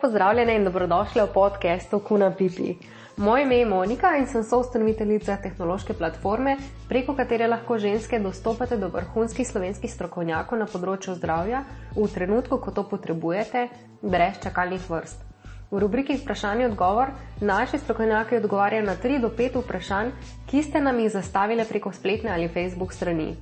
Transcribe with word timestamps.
pozdravljene 0.00 0.56
in 0.56 0.64
dobrodošli 0.64 1.20
v 1.22 1.32
podkastu 1.34 1.98
Kuna 2.00 2.30
Pipi. 2.30 2.74
Moje 3.16 3.42
ime 3.42 3.56
je 3.56 3.66
Monika 3.66 4.16
in 4.16 4.26
sem 4.26 4.44
soustanoviteljica 4.44 5.36
tehnološke 5.36 5.92
platforme, 5.92 6.56
preko 6.88 7.14
katere 7.14 7.46
lahko 7.46 7.78
ženske 7.78 8.18
dostopate 8.18 8.76
do 8.76 8.88
vrhunskih 8.88 9.48
slovenskih 9.48 9.92
strokovnjakov 9.92 10.58
na 10.58 10.66
področju 10.66 11.18
zdravja 11.18 11.64
v 11.96 12.06
trenutku, 12.14 12.58
ko 12.58 12.72
to 12.72 12.86
potrebujete, 12.88 13.68
brez 14.02 14.40
čakalnih 14.40 14.88
vrst. 14.88 15.26
V 15.70 15.78
rubriki 15.78 16.16
Vprašanje 16.16 16.66
odgovor 16.66 17.12
naši 17.40 17.78
strokovnjaki 17.78 18.40
odgovarjajo 18.40 18.86
na 18.86 18.96
3 18.96 19.20
do 19.20 19.28
5 19.28 19.60
vprašanj, 19.60 20.14
ki 20.48 20.62
ste 20.62 20.80
nam 20.80 20.98
jih 20.98 21.12
zastavili 21.12 21.64
preko 21.68 21.92
spletne 21.92 22.32
ali 22.32 22.48
Facebook 22.48 22.96
strani. 22.96 23.36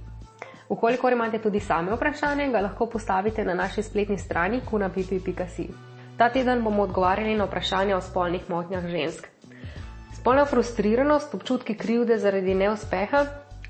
Ukolikor 0.68 1.12
imate 1.12 1.38
tudi 1.38 1.60
same 1.60 1.94
vprašanje, 1.94 2.50
ga 2.52 2.66
lahko 2.66 2.86
postavite 2.86 3.44
na 3.44 3.54
naši 3.54 3.82
spletni 3.82 4.18
strani 4.18 4.60
kunapipi.si. 4.70 5.87
Ta 6.18 6.28
teden 6.34 6.64
bomo 6.64 6.82
odgovarjali 6.82 7.36
na 7.38 7.44
vprašanja 7.44 7.96
o 7.96 8.00
spolnih 8.00 8.48
motnjah 8.50 8.86
žensk. 8.90 9.28
Spolna 10.18 10.44
frustriranost, 10.44 11.34
občutki 11.34 11.76
krivde 11.78 12.18
zaradi 12.18 12.54
neuspeha, 12.54 13.20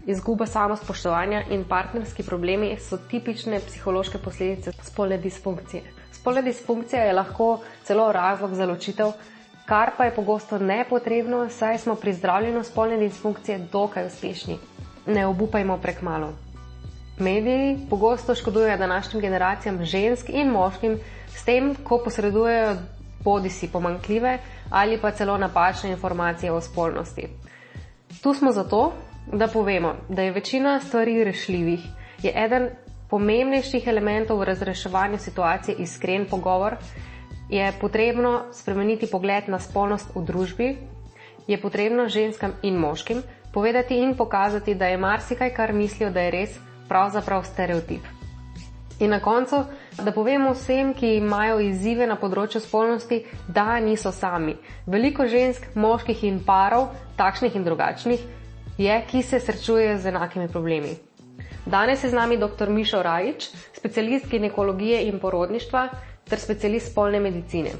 izguba 0.06 0.46
samospoštovanja 0.46 1.42
in 1.50 1.66
partnerski 1.68 2.24
problemi 2.24 2.70
so 2.80 2.96
tipične 3.10 3.60
psihološke 3.60 4.18
posledice 4.18 4.72
spolne 4.82 5.18
disfunkcije. 5.18 5.82
Spolna 6.12 6.42
disfunkcija 6.42 7.02
je 7.04 7.12
lahko 7.12 7.60
celo 7.84 8.12
razlog 8.12 8.54
za 8.54 8.66
ločitev, 8.66 9.12
kar 9.66 9.92
pa 9.98 10.04
je 10.04 10.14
pogosto 10.16 10.58
nepotrebno, 10.58 11.48
saj 11.48 11.78
smo 11.78 11.94
pri 11.94 12.12
zdravljenju 12.12 12.64
spolne 12.64 12.96
disfunkcije 12.96 13.58
dokaj 13.72 14.06
uspešni. 14.06 14.58
Ne 15.06 15.26
obupajmo 15.26 15.78
prek 15.78 16.02
malo. 16.02 16.32
Mediji 17.20 17.78
pogosto 17.90 18.34
škodujejo 18.34 18.76
današnjim 18.76 19.20
generacijam 19.20 19.84
žensk 19.84 20.28
in 20.28 20.50
moškim 20.50 20.98
s 21.26 21.44
tem, 21.44 21.74
ko 21.84 22.00
posredujejo 22.04 22.76
bodi 23.24 23.50
si 23.50 23.68
pomankljive 23.72 24.38
ali 24.70 25.00
pa 25.00 25.10
celo 25.10 25.38
napačne 25.38 25.90
informacije 25.90 26.52
o 26.52 26.60
spolnosti. 26.60 27.28
Tu 28.22 28.34
smo 28.34 28.52
zato, 28.52 28.92
da 29.32 29.48
povemo, 29.48 29.94
da 30.08 30.22
je 30.22 30.32
večina 30.32 30.80
stvari 30.80 31.24
rešljivih, 31.24 31.80
je 32.22 32.32
eden 32.44 32.68
pomembnejših 33.10 33.86
elementov 33.86 34.38
v 34.38 34.44
razreševanju 34.44 35.18
situacije 35.18 35.76
iskren 35.78 36.26
pogovor, 36.30 36.76
je 37.48 37.72
potrebno 37.80 38.42
spremeniti 38.52 39.06
pogled 39.10 39.48
na 39.48 39.58
spolnost 39.58 40.10
v 40.14 40.24
družbi, 40.24 40.76
je 41.46 41.60
potrebno 41.60 42.08
ženskam 42.08 42.52
in 42.62 42.76
moškim 42.76 43.22
povedati 43.52 43.96
in 43.96 44.16
pokazati, 44.16 44.74
da 44.74 44.86
je 44.86 44.98
marsikaj, 44.98 45.54
kar 45.54 45.72
mislijo, 45.72 46.10
da 46.10 46.20
je 46.20 46.30
res, 46.30 46.58
pravzaprav 46.88 47.44
stereotip. 47.44 48.06
In 48.98 49.10
na 49.10 49.20
koncu, 49.20 49.62
da 50.02 50.12
povemo 50.12 50.50
vsem, 50.52 50.90
ki 50.94 51.16
imajo 51.16 51.60
izzive 51.62 52.06
na 52.06 52.16
področju 52.18 52.60
spolnosti, 52.64 53.20
da 53.46 53.78
niso 53.78 54.10
sami. 54.12 54.56
Veliko 54.86 55.26
žensk, 55.30 55.68
moških 55.78 56.24
in 56.26 56.40
parov, 56.46 56.88
takšnih 57.16 57.54
in 57.54 57.66
drugačnih, 57.66 58.24
je, 58.78 58.96
ki 59.10 59.22
se 59.22 59.38
srečujejo 59.38 59.98
z 59.98 60.10
enakimi 60.10 60.48
problemi. 60.48 60.96
Danes 61.66 62.02
je 62.02 62.10
z 62.10 62.16
nami 62.16 62.40
dr. 62.40 62.70
Mišo 62.70 63.02
Rajič, 63.02 63.50
specialist 63.76 64.26
ginekologije 64.30 65.04
in 65.06 65.18
porodništva 65.22 65.88
ter 66.28 66.40
specialist 66.40 66.90
spolne 66.90 67.20
medicine. 67.20 67.76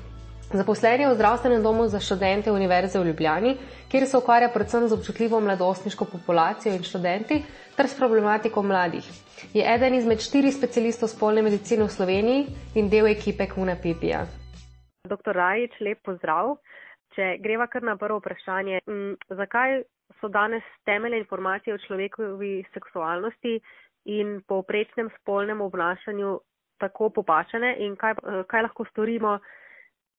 Zaposlen 0.49 1.01
je 1.01 1.09
v 1.13 1.15
zdravstvenem 1.15 1.61
domu 1.61 1.85
za 1.93 2.01
študente 2.01 2.49
Univerze 2.49 2.97
v 2.97 3.13
Ljubljani, 3.13 3.51
kjer 3.93 4.07
se 4.09 4.17
ukvarja 4.17 4.49
predvsem 4.49 4.89
z 4.89 4.97
občutljivo 4.97 5.41
mladostniško 5.41 6.05
populacijo 6.09 6.73
in 6.73 6.81
študenti 6.83 7.43
ter 7.77 7.85
s 7.85 7.99
problematiko 7.99 8.63
mladih. 8.63 9.05
Je 9.53 9.61
eden 9.75 9.95
izmed 9.95 10.25
štirih 10.25 10.55
specialistov 10.55 11.13
spolne 11.13 11.45
medicine 11.45 11.85
v 11.85 11.93
Sloveniji 11.93 12.47
in 12.81 12.89
del 12.89 13.11
ekipe 13.13 13.45
Kuna 13.53 13.77
Pipija. 13.77 14.25
Doktor 15.05 15.37
Rajič, 15.37 15.77
lep 15.84 16.00
pozdrav. 16.09 16.56
Če 17.12 17.37
greva 17.45 17.69
kar 17.69 17.84
na 17.84 17.99
prvo 18.01 18.17
vprašanje, 18.17 18.81
m, 18.89 19.21
zakaj 19.28 19.83
so 20.17 20.33
danes 20.33 20.65
temeljne 20.89 21.21
informacije 21.28 21.77
o 21.77 21.84
človekovi 21.84 22.65
seksualnosti 22.72 23.61
in 24.09 24.41
povprečnem 24.49 25.12
spolnem 25.21 25.61
obnašanju 25.61 26.41
tako 26.81 27.12
popačene 27.12 27.77
in 27.84 28.01
kaj, 28.01 28.17
kaj 28.49 28.62
lahko 28.65 28.89
storimo, 28.89 29.37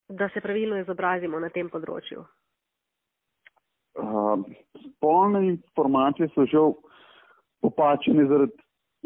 da 0.09 0.29
se 0.33 0.41
pravilno 0.41 0.79
izobrazimo 0.81 1.39
na 1.39 1.49
tem 1.53 1.69
področju? 1.69 2.25
Uh, 3.99 4.41
spolne 4.85 5.43
informacije 5.47 6.29
so 6.33 6.45
žal 6.49 6.75
popačene 7.61 8.25
zaradi 8.29 8.57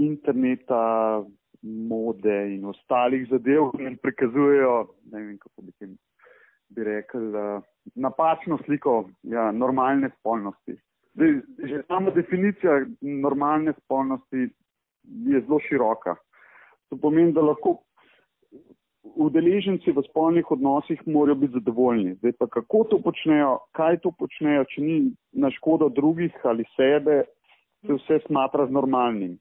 interneta, 0.04 1.24
mode 1.64 2.38
in 2.52 2.66
ostalih 2.68 3.24
zadev 3.30 3.72
in 3.80 3.96
prikazujejo, 4.04 4.74
ne 5.12 5.20
vem, 5.20 5.38
kako 5.40 5.68
bi 5.68 5.72
tem 5.80 5.94
bi 6.74 6.84
rekel, 6.84 7.30
uh, 7.38 7.64
napačno 7.96 8.58
sliko 8.66 9.04
ja, 9.30 9.52
normalne 9.52 10.10
spolnosti. 10.18 10.76
Zdaj, 11.14 11.34
že 11.70 11.82
sama 11.88 12.12
definicija 12.12 12.80
normalne 13.02 13.74
spolnosti 13.84 14.48
je 15.30 15.42
zelo 15.42 15.60
široka. 15.68 16.16
To 16.90 16.98
pomeni, 16.98 17.34
da 17.34 17.44
lahko 17.46 17.78
udeleženci 19.28 19.92
v 19.92 20.04
spolnih 20.10 20.52
odnosih 20.52 21.02
morajo 21.06 21.36
biti 21.36 21.54
zadovoljni. 21.54 22.16
Zdaj 22.22 22.34
pa 22.40 22.48
kako 22.48 22.84
to 22.90 23.00
počnejo, 23.04 23.58
kaj 23.78 24.00
to 24.04 24.12
počnejo, 24.20 24.66
če 24.74 24.82
ni 24.82 24.98
na 25.34 25.52
škodo 25.52 25.90
drugih 25.90 26.36
ali 26.44 26.66
sebe, 26.76 27.24
se 27.86 27.94
vse 27.94 28.20
smatra 28.28 28.68
z 28.68 28.76
normalnim. 28.76 29.38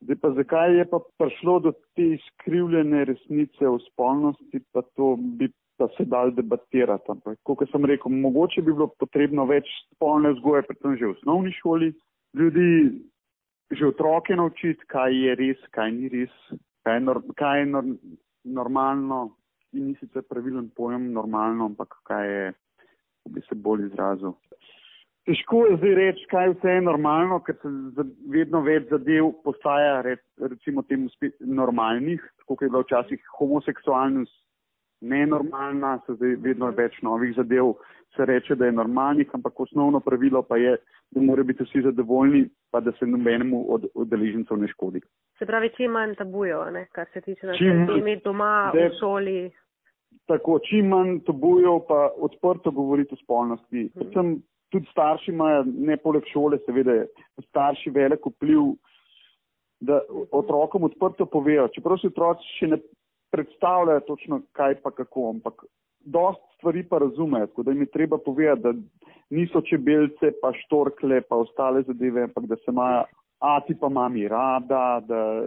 Zdaj 0.00 0.16
pa 0.22 0.30
zakaj 0.30 0.76
je 0.78 0.84
pa 0.90 1.00
prišlo 1.18 1.58
do 1.60 1.72
te 1.96 2.06
izkrivljene 2.16 3.04
resnice 3.04 3.68
o 3.68 3.78
spolnosti, 3.90 4.60
pa 4.72 4.82
to 4.94 5.16
bi 5.18 5.50
pa 5.78 5.88
se 5.96 6.04
dal 6.04 6.30
debatirati. 6.34 7.10
Ampak, 7.10 7.38
kot 7.42 7.62
sem 7.70 7.84
rekel, 7.84 8.12
mogoče 8.12 8.62
bi 8.62 8.72
bilo 8.72 8.90
potrebno 8.98 9.46
več 9.46 9.66
spolne 9.94 10.34
vzgoje, 10.34 10.66
predvsem 10.68 10.96
že 10.98 11.06
v 11.06 11.14
osnovni 11.16 11.54
šoli, 11.60 11.92
ljudi 12.38 12.70
že 13.70 13.86
otroke 13.86 14.36
naučiti, 14.36 14.86
kaj 14.88 15.12
je 15.12 15.34
res, 15.36 15.60
kaj 15.76 15.90
ni 15.92 16.08
res, 16.08 16.32
kaj 16.86 16.96
je, 16.96 17.02
nor, 17.04 17.20
kaj 17.36 17.58
je 17.60 17.66
nor, 17.68 17.90
normalno 18.54 19.36
in 19.72 19.90
ni 19.90 19.94
sicer 20.00 20.24
pravilen 20.24 20.70
pojem 20.76 21.10
normalno, 21.12 21.68
ampak 21.72 21.94
kaj 22.08 22.28
je, 22.28 22.52
ko 23.22 23.32
bi 23.34 23.42
se 23.48 23.54
bolj 23.54 23.86
izrazil. 23.86 24.34
Težko 25.28 25.66
je 25.66 25.76
zdaj 25.76 25.94
reči, 25.98 26.26
kaj 26.30 26.54
vse 26.54 26.76
je 26.78 26.84
normalno, 26.86 27.42
ker 27.44 27.58
se 27.60 27.68
vedno 28.32 28.62
več 28.64 28.88
zadev 28.88 29.34
postaja 29.44 30.00
recimo 30.04 30.82
temu 30.88 31.10
spet 31.12 31.36
normalnih, 31.44 32.22
tako 32.40 32.56
kot 32.56 32.64
je 32.64 32.70
bila 32.72 32.84
včasih 32.86 33.34
homoseksualnost 33.36 34.47
nenormalna, 35.00 35.98
se 36.06 36.14
zdaj 36.14 36.36
vedno 36.42 36.70
več 36.76 37.02
novih 37.02 37.34
zadev 37.36 37.74
se 38.16 38.24
reče, 38.24 38.54
da 38.54 38.66
je 38.66 38.72
normalnih, 38.72 39.30
ampak 39.32 39.60
osnovno 39.60 40.00
pravilo 40.00 40.42
pa 40.42 40.56
je, 40.56 40.76
da 41.10 41.20
morajo 41.20 41.44
biti 41.44 41.64
vsi 41.64 41.82
zadovoljni, 41.82 42.48
pa 42.70 42.80
da 42.80 42.92
se 42.92 43.06
nobenemu 43.06 43.64
od 43.74 43.86
udeležencev 43.94 44.56
ne 44.56 44.68
škodi. 44.68 45.00
Se 45.38 45.46
pravi, 45.46 45.70
čim 45.76 45.90
manj 45.90 46.14
tabujo, 46.14 46.64
ne, 46.70 46.86
kar 46.92 47.06
se 47.12 47.20
tiče 47.20 47.46
na 47.46 47.54
temi 47.86 48.16
doma, 48.24 48.70
de, 48.74 48.88
v 48.88 48.98
šoli. 49.00 49.38
Tako, 50.26 50.58
čim 50.68 50.88
manj 50.88 51.20
tabujo, 51.26 51.78
pa 51.88 52.10
odprto 52.16 52.70
govoriti 52.70 53.14
o 53.14 53.22
spolnosti. 53.22 53.82
Hmm. 53.82 53.92
Predvsem 53.94 54.36
tudi 54.72 54.86
starši 54.90 55.30
imajo, 55.30 55.64
ne 55.66 55.96
poleg 55.96 56.26
šole, 56.32 56.58
seveda, 56.66 57.04
starši 57.48 57.90
velik 57.94 58.26
vpliv, 58.26 58.74
da 59.80 60.00
otrokom 60.32 60.84
odprto 60.84 61.26
povejo. 61.26 61.68
Čeprav 61.74 62.00
se 62.02 62.10
otroci 62.10 62.56
še 62.58 62.66
ne 62.74 62.80
predstavljajo 63.30 64.00
točno 64.00 64.40
kaj 64.52 64.80
pa 64.82 64.90
kako, 64.90 65.30
ampak 65.34 65.64
dost 66.00 66.40
stvari 66.56 66.82
pa 66.88 66.98
razumejo, 66.98 67.46
tako 67.46 67.62
da 67.62 67.70
jim 67.70 67.80
je 67.80 67.86
treba 67.86 68.18
povedati, 68.18 68.62
da 68.62 68.72
niso 69.30 69.60
čebelce, 69.60 70.32
pa 70.42 70.52
štorkle, 70.52 71.20
pa 71.20 71.36
ostale 71.36 71.82
zadeve, 71.82 72.22
ampak 72.22 72.46
da 72.46 72.56
se 72.56 72.70
imajo 72.72 73.04
ati 73.38 73.74
pa 73.80 73.88
mami 73.88 74.28
rada, 74.28 75.00
da, 75.06 75.42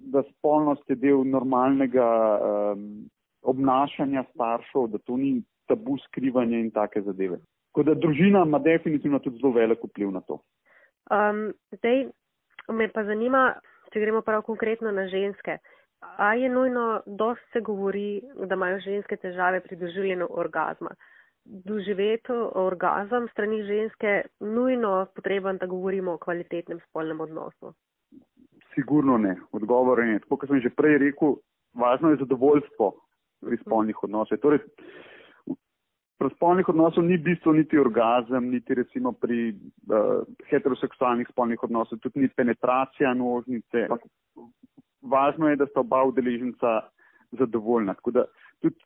da 0.00 0.22
spolnost 0.22 0.90
je 0.90 0.96
del 0.96 1.24
normalnega 1.26 2.08
um, 2.38 3.08
obnašanja 3.42 4.24
staršev, 4.34 4.86
da 4.88 4.98
to 4.98 5.16
ni 5.16 5.42
tabu 5.66 5.98
skrivanje 5.98 6.60
in 6.60 6.70
take 6.70 7.02
zadeve. 7.02 7.38
Tako 7.72 7.82
da 7.82 7.94
družina 7.94 8.44
ima 8.46 8.58
definitivno 8.58 9.18
tudi 9.18 9.38
zelo 9.40 9.52
velik 9.52 9.78
vpliv 9.84 10.10
na 10.10 10.20
to. 10.20 10.38
Um, 11.10 11.52
zdaj 11.72 12.06
me 12.68 12.88
pa 12.92 13.04
zanima, 13.04 13.54
če 13.92 14.00
gremo 14.00 14.22
prav 14.22 14.42
konkretno 14.42 14.92
na 14.92 15.08
ženske. 15.08 15.58
A 16.16 16.34
je 16.34 16.48
nujno, 16.48 17.02
dosti 17.06 17.44
se 17.52 17.60
govori, 17.60 18.22
da 18.48 18.54
imajo 18.54 18.78
ženske 18.78 19.16
težave 19.16 19.60
pri 19.60 19.76
doživljenju 19.76 20.28
orgazma. 20.30 20.90
Doživeti 21.44 22.32
orgazem 22.54 23.28
strani 23.32 23.62
ženske 23.62 24.22
nujno 24.40 25.06
potreben, 25.14 25.58
da 25.58 25.66
govorimo 25.66 26.12
o 26.12 26.18
kvalitetnem 26.18 26.80
spolnem 26.88 27.20
odnosu? 27.20 27.74
Sigurno 28.74 29.18
ne. 29.18 29.36
Odgovor 29.52 29.98
je 30.00 30.06
ne. 30.12 30.20
Tako 30.20 30.36
kot 30.36 30.48
sem 30.48 30.60
že 30.60 30.70
prej 30.70 30.98
rekel, 30.98 31.36
važno 31.74 32.10
je 32.10 32.22
zadovoljstvo 32.22 32.92
pri 33.44 33.58
spolnih 33.60 34.02
odnosih. 34.02 34.38
Torej, 34.40 34.62
pri 36.18 36.30
spolnih 36.36 36.68
odnosih 36.68 37.02
ni 37.02 37.18
bistvo 37.18 37.52
niti 37.52 37.78
orgazem, 37.78 38.50
niti 38.50 38.74
recimo 38.74 39.12
pri 39.12 39.50
uh, 39.50 40.22
heteroseksualnih 40.50 41.28
spolnih 41.30 41.62
odnosih, 41.62 41.98
tudi 42.02 42.24
ni 42.24 42.28
penetracija 42.28 43.14
nožnice 43.14 43.88
važno 45.04 45.48
je, 45.48 45.56
da 45.56 45.66
sta 45.66 45.80
oba 45.80 46.02
udeleženca 46.08 46.80
zadovoljna. 47.38 47.94
Tako 47.94 48.10
da 48.10 48.24
tudi 48.60 48.76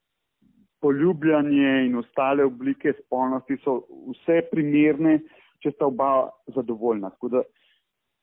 poljubljanje 0.81 1.87
in 1.87 1.97
ostale 1.99 2.45
oblike 2.45 2.93
spolnosti 3.01 3.57
so 3.65 3.81
vse 4.13 4.43
primerne, 4.53 5.19
če 5.63 5.73
sta 5.75 5.89
oba 5.89 6.29
zadovoljna. 6.55 7.11
Da, 7.31 7.43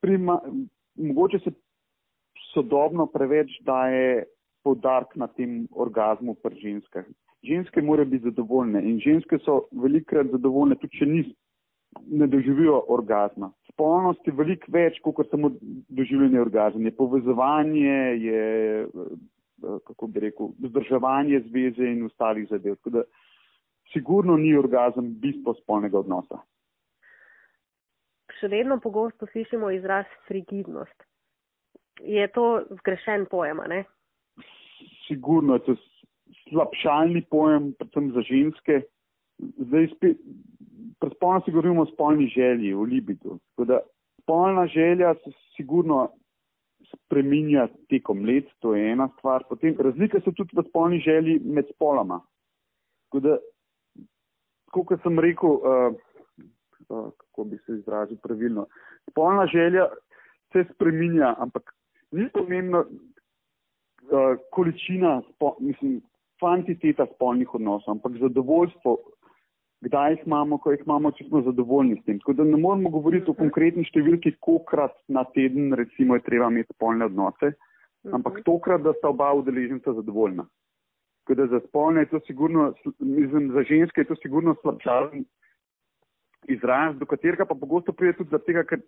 prima, 0.02 0.40
mogoče 0.96 1.40
se 1.44 1.52
sodobno 2.54 3.08
preveč 3.12 3.60
daje 3.68 4.24
podark 4.64 5.16
na 5.16 5.28
tem 5.28 5.66
orgazmu 5.72 6.36
pri 6.44 6.60
ženskah. 6.62 7.06
Ženske 7.46 7.82
morajo 7.82 8.10
biti 8.10 8.32
zadovoljne 8.32 8.82
in 8.90 9.00
ženske 9.04 9.38
so 9.46 9.66
velikrat 9.84 10.32
zadovoljne, 10.32 10.80
tudi 10.82 10.98
če 10.98 11.06
nis, 11.10 11.28
ne 12.08 12.28
doživijo 12.28 12.82
orgazma. 12.88 13.52
Spolnost 13.72 14.28
je 14.28 14.34
veliko 14.34 14.72
več, 14.72 15.00
kot 15.04 15.30
samo 15.30 15.52
doživljanje 15.90 16.42
orgazma. 16.42 16.88
Je 16.88 16.96
povezovanje, 16.96 17.98
je, 18.24 18.88
kako 19.88 20.08
bi 20.08 20.20
rekel, 20.28 20.52
vzdrževanje 20.64 21.42
zveze 21.50 21.92
in 21.92 22.06
ostalih 22.06 22.48
zadev. 22.50 22.76
Tako 22.76 22.90
da 22.90 23.04
sigurno 23.94 24.38
ni 24.38 24.56
orgazem 24.58 25.12
bistvo 25.22 25.54
spolnega 25.62 26.00
odnosa. 26.00 26.42
Še 28.40 28.52
vedno 28.52 28.80
pogosto 28.84 29.28
slišimo 29.32 29.72
izraz 29.72 30.08
frigidnost. 30.28 31.06
Je 32.04 32.26
to 32.36 32.66
zgrešen 32.82 33.28
pojem, 33.32 33.62
ne? 33.72 33.86
Sigurno 35.08 35.56
je 35.56 35.64
to 35.70 35.76
slabšalni 36.50 37.24
pojem, 37.32 37.72
predvsem 37.80 38.12
za 38.12 38.24
ženske. 38.28 38.82
Zdaj 39.40 39.88
spet, 39.96 40.20
pri 41.00 41.10
spolnosti 41.16 41.52
govorimo 41.52 41.82
o 41.82 41.86
spolni 41.86 42.28
želji, 42.28 42.74
o 42.74 42.82
libidu. 42.82 43.40
Tako 43.50 43.66
da 43.66 43.80
spolna 44.22 44.68
želja 44.68 45.14
se 45.14 45.32
sigurno 45.56 46.10
spreminja 46.94 47.68
tekom 47.90 48.26
let, 48.26 48.46
to 48.60 48.76
je 48.76 48.92
ena 48.92 49.10
stvar. 49.18 49.44
Potem 49.50 49.76
razlike 49.80 50.22
so 50.24 50.32
tudi 50.32 50.58
v 50.58 50.64
spolni 50.70 51.00
želji 51.00 51.40
med 51.44 51.66
spoloma. 51.76 52.22
Tako 53.06 53.20
da, 53.20 53.38
kot 54.72 55.02
sem 55.04 55.20
rekel, 55.20 55.50
uh, 55.50 55.94
uh, 56.90 57.12
kako 57.18 57.44
bi 57.44 57.58
se 57.66 57.78
izrazil 57.80 58.18
pravilno, 58.24 58.68
spolna 59.10 59.48
želja 59.48 59.88
se 60.52 60.66
spreminja, 60.74 61.36
ampak 61.38 61.74
ni 62.12 62.30
pomembno 62.34 62.80
uh, 62.80 64.38
količina, 64.52 65.22
spo, 65.34 65.56
mislim, 65.60 66.02
kvantiteta 66.40 67.06
spolnih 67.16 67.54
odnosov, 67.56 67.92
ampak 67.92 68.18
zadovoljstvo, 68.20 68.98
kdaj 69.82 70.12
jih 70.12 70.26
imamo, 70.26 70.58
ko 70.58 70.72
jih 70.72 70.84
imamo, 70.86 71.12
če 71.12 71.28
smo 71.28 71.42
zadovoljni 71.46 72.00
s 72.00 72.06
tem. 72.06 72.20
Tako 72.20 72.34
da 72.34 72.44
ne 72.44 72.58
moramo 72.58 72.90
govoriti 72.90 73.32
o 73.32 73.38
konkretni 73.38 73.86
številki, 73.86 74.38
kolikrat 74.40 74.96
na 75.08 75.26
teden 75.36 75.74
recimo 75.78 76.16
je 76.16 76.26
treba 76.26 76.50
imeti 76.52 76.74
spolne 76.74 77.10
odnose, 77.10 77.54
ampak 78.12 78.40
mhm. 78.40 78.46
tokrat, 78.48 78.86
da 78.86 78.94
sta 79.00 79.12
oba 79.12 79.32
udeleženca 79.42 79.94
zadovoljna. 80.00 80.48
Tako 81.26 81.40
da 81.42 81.48
za 81.48 81.60
spolne 81.68 82.06
je 82.06 82.12
to 82.14 82.20
sigurno, 82.28 82.74
mislim, 83.00 83.50
za 83.54 83.64
ženske 83.66 84.04
je 84.04 84.12
to 84.12 84.16
sigurno 84.22 84.56
slabšalen 84.62 85.26
izraz, 86.54 86.98
do 87.00 87.06
katerega 87.10 87.46
pa 87.50 87.56
pogosto 87.58 87.94
pride 87.94 88.14
tudi 88.20 88.30
zato, 88.30 88.54
ker 88.70 88.84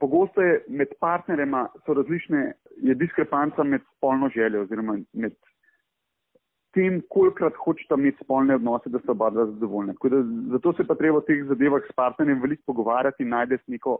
pogosto 0.00 0.42
je 0.42 0.64
med 0.68 0.96
partnerema 1.00 1.68
so 1.84 1.94
različne, 1.94 2.52
je 2.82 2.94
diskrepanca 2.94 3.62
med 3.62 3.84
spolno 3.96 4.30
željo 4.34 4.64
oziroma 4.64 4.98
med 5.12 5.36
tem, 6.74 7.00
kolikrat 7.10 7.56
hočeta 7.64 7.98
imeti 7.98 8.24
spolne 8.24 8.54
odnose, 8.54 8.90
da 8.92 9.00
sta 9.02 9.12
oba 9.12 9.30
dva 9.30 9.46
zadovoljna. 9.46 9.94
Da, 10.02 10.22
zato 10.52 10.72
se 10.76 10.86
pa 10.86 10.94
treba 10.94 11.18
o 11.18 11.26
teh 11.26 11.42
zadevah 11.48 11.82
s 11.86 11.94
partnerjem 11.96 12.40
veliko 12.42 12.62
pogovarjati 12.72 13.22
in 13.22 13.34
najti 13.34 13.58
neko 13.74 13.98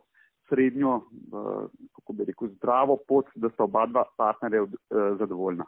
srednjo, 0.48 0.96
uh, 0.96 1.66
kako 1.96 2.12
bi 2.12 2.24
rekel, 2.24 2.48
zdravo 2.56 2.98
pot, 3.08 3.26
da 3.34 3.50
sta 3.50 3.64
oba 3.64 3.86
dva 3.86 4.04
partnerja 4.16 4.62
uh, 4.62 4.72
zadovoljna. 5.18 5.66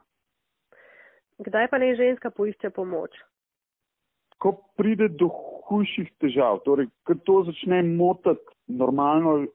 Kdaj 1.43 1.69
pa 1.71 1.79
ne 1.79 1.95
ženska 1.97 2.31
poišče 2.31 2.71
pomoč? 2.71 3.19
Ko 4.43 4.57
pride 4.77 5.09
do 5.09 5.29
hujših 5.69 6.11
težav, 6.21 6.63
torej, 6.67 6.89
ko 7.07 7.15
to 7.27 7.43
začne 7.51 7.83
motiti 7.87 8.43
normalno 8.67 9.37
uh, 9.43 9.47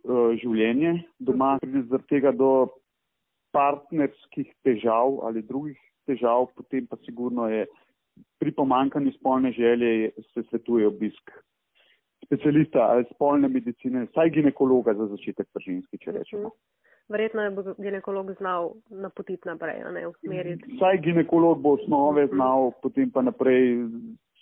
življenje 0.41 1.01
doma, 1.19 1.57
pride 1.63 1.83
zaradi 1.87 2.15
tega 2.15 2.31
do 2.31 2.51
partnerskih 3.55 4.51
težav 4.63 5.19
ali 5.27 5.43
drugih 5.43 5.77
težav, 6.07 6.47
potem 6.55 6.87
pa 6.87 6.97
sigurno 7.05 7.49
je 7.51 7.67
pri 8.39 8.51
pomankanju 8.51 9.11
spolne 9.19 9.51
želje 9.51 10.11
se 10.33 10.43
svetuje 10.49 10.87
obisk 10.87 11.31
specialista 12.25 12.79
ali 12.79 13.05
spolne 13.13 13.47
medicine, 13.47 14.07
saj 14.13 14.29
ginekologa 14.29 14.93
za 14.93 15.07
začetek 15.07 15.47
pri 15.53 15.63
ženski, 15.63 15.97
če 15.97 16.11
rečemo. 16.11 16.51
Verjetno 17.09 17.43
je 17.43 17.51
ginekolog 17.77 18.31
znal 18.39 18.73
napotiti 18.89 19.47
naprej, 19.47 19.83
a 19.85 19.91
ne 19.91 20.07
usmeriti. 20.07 20.75
Saj 20.79 20.99
ginekolog 21.05 21.61
bo 21.61 21.77
osnove 21.77 22.27
znal, 22.27 22.71
potem 22.83 23.11
pa 23.11 23.21
naprej 23.21 23.85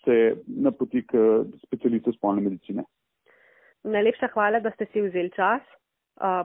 se 0.06 0.36
napoti 0.48 1.04
k 1.06 1.44
specialistu 1.66 2.14
spolne 2.18 2.42
medicine. 2.42 2.84
Najlepša 3.84 4.32
hvala, 4.34 4.60
da 4.66 4.72
ste 4.74 4.90
si 4.94 5.02
vzeli 5.02 5.30
čas. 5.36 5.62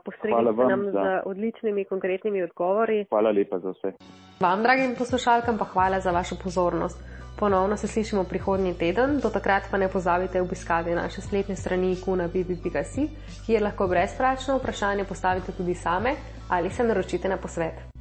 Postregli 0.05 0.53
ste 0.53 0.67
nam 0.69 0.91
za... 0.93 1.05
z 1.05 1.29
odličnimi 1.31 1.85
konkretnimi 1.85 2.43
odgovori. 2.43 3.07
Hvala 3.09 3.31
lepa 3.31 3.59
za 3.59 3.73
vse. 3.73 3.95
Vam, 4.41 4.63
dragim 4.63 4.95
poslušalkam, 4.97 5.59
pa 5.59 5.65
hvala 5.65 6.01
za 6.01 6.11
vašo 6.11 6.37
pozornost. 6.43 6.99
Ponovno 7.37 7.77
se 7.77 7.89
slišimo 7.89 8.25
prihodnji 8.25 8.75
teden, 8.75 9.19
do 9.21 9.31
takrat 9.31 9.63
pa 9.71 9.77
ne 9.79 9.89
pozabite 9.89 10.41
obiskati 10.41 10.95
naše 10.95 11.21
spletne 11.21 11.57
strani 11.57 11.97
kuna.bb.si, 12.05 13.09
kjer 13.47 13.63
lahko 13.63 13.89
brezplačno 13.89 14.57
vprašanje 14.57 15.05
postavite 15.05 15.53
tudi 15.53 15.75
same 15.75 16.15
ali 16.49 16.71
se 16.71 16.85
naročite 16.85 17.29
na 17.29 17.37
posvet. 17.37 18.00